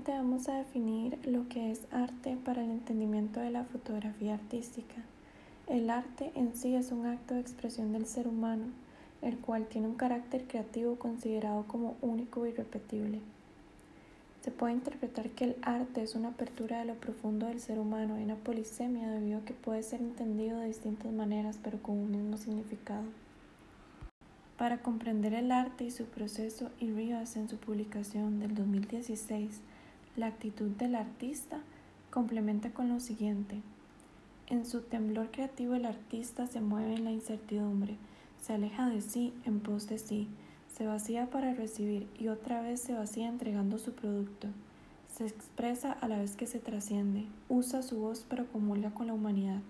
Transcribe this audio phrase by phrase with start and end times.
[0.00, 4.94] Primeramente vamos a definir lo que es arte para el entendimiento de la fotografía artística.
[5.66, 8.64] El arte en sí es un acto de expresión del ser humano,
[9.20, 13.20] el cual tiene un carácter creativo considerado como único y irrepetible.
[14.42, 18.18] Se puede interpretar que el arte es una apertura de lo profundo del ser humano
[18.18, 22.10] y una polisemia debido a que puede ser entendido de distintas maneras pero con un
[22.10, 23.04] mismo significado.
[24.56, 29.60] Para comprender el arte y su proceso, y Rivas en su publicación del 2016,
[30.20, 31.60] La actitud del artista,
[32.10, 33.62] complementa con lo siguiente.
[34.48, 37.96] En su temblor creativo el artista se mueve en la incertidumbre,
[38.38, 40.28] se aleja de sí en pos de sí,
[40.76, 44.48] se vacía para recibir y otra vez se vacía entregando su producto.
[45.10, 49.14] Se expresa a la vez que se trasciende, usa su voz pero comulga con la
[49.14, 49.62] humanidad,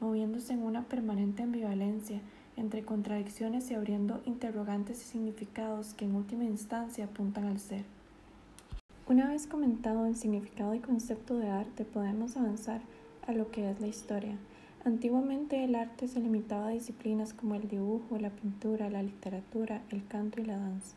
[0.00, 2.20] moviéndose en una permanente ambivalencia
[2.58, 7.95] entre contradicciones y abriendo interrogantes y significados que en última instancia apuntan al ser.
[9.08, 12.80] Una vez comentado el significado y concepto de arte, podemos avanzar
[13.28, 14.36] a lo que es la historia.
[14.84, 20.04] Antiguamente el arte se limitaba a disciplinas como el dibujo, la pintura, la literatura, el
[20.08, 20.96] canto y la danza.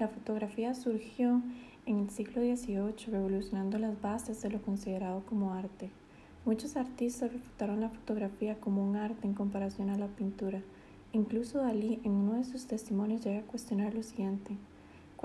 [0.00, 1.40] La fotografía surgió
[1.86, 5.90] en el siglo XVIII revolucionando las bases de lo considerado como arte.
[6.44, 10.62] Muchos artistas refutaron la fotografía como un arte en comparación a la pintura.
[11.12, 14.56] Incluso Dalí en uno de sus testimonios llega a cuestionar lo siguiente.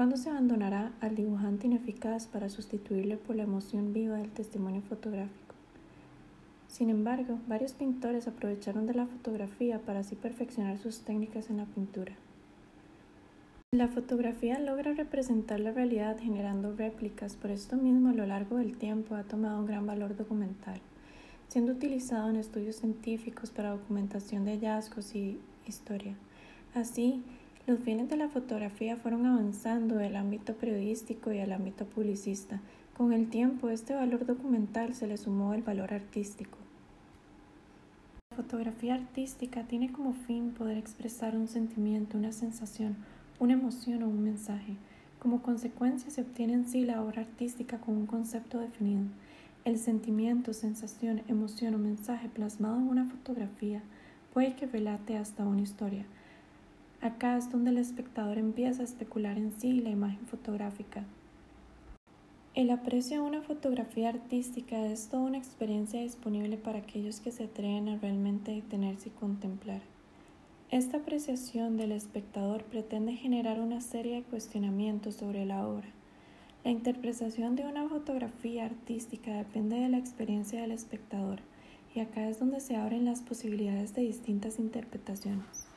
[0.01, 5.53] ¿Cuándo se abandonará al dibujante ineficaz para sustituirle por la emoción viva del testimonio fotográfico?
[6.67, 11.65] Sin embargo, varios pintores aprovecharon de la fotografía para así perfeccionar sus técnicas en la
[11.65, 12.13] pintura.
[13.71, 18.77] La fotografía logra representar la realidad generando réplicas, por esto mismo a lo largo del
[18.77, 20.81] tiempo ha tomado un gran valor documental,
[21.47, 26.15] siendo utilizado en estudios científicos para documentación de hallazgos y historia.
[26.73, 27.21] Así,
[27.67, 32.59] los fines de la fotografía fueron avanzando del ámbito periodístico y al ámbito publicista.
[32.97, 36.57] Con el tiempo, este valor documental se le sumó el valor artístico.
[38.31, 42.95] La fotografía artística tiene como fin poder expresar un sentimiento, una sensación,
[43.39, 44.75] una emoción o un mensaje.
[45.19, 49.03] Como consecuencia se obtiene en sí la obra artística con un concepto definido.
[49.65, 53.83] El sentimiento, sensación, emoción o mensaje plasmado en una fotografía
[54.33, 56.05] puede que relate hasta una historia.
[57.01, 61.03] Acá es donde el espectador empieza a especular en sí la imagen fotográfica,
[62.53, 67.45] el aprecio de una fotografía artística es toda una experiencia disponible para aquellos que se
[67.45, 69.79] atreven a realmente detenerse y contemplar.
[70.69, 75.87] Esta apreciación del espectador pretende generar una serie de cuestionamientos sobre la obra.
[76.65, 81.39] La interpretación de una fotografía artística depende de la experiencia del espectador,
[81.95, 85.70] y acá es donde se abren las posibilidades de distintas interpretaciones.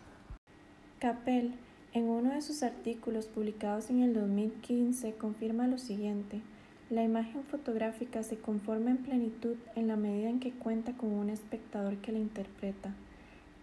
[1.05, 1.53] Capel,
[1.93, 6.41] en uno de sus artículos publicados en el 2015, confirma lo siguiente.
[6.89, 11.29] La imagen fotográfica se conforma en plenitud en la medida en que cuenta con un
[11.29, 12.95] espectador que la interpreta.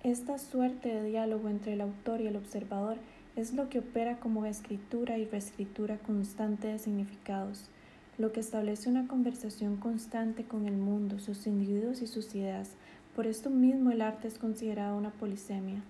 [0.04, 2.98] Esta suerte de diálogo entre el autor y el observador
[3.36, 7.72] es lo que opera como escritura y reescritura constante de significados,
[8.20, 12.74] lo que establece una conversación constante con el mundo, sus individuos y sus ideas.
[13.16, 15.82] Por esto mismo el arte es considerado una polisemia.